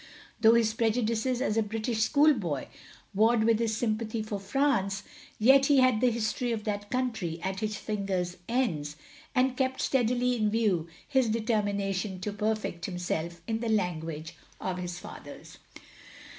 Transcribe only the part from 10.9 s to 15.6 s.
his determination to perfect himself in the language of his fathers.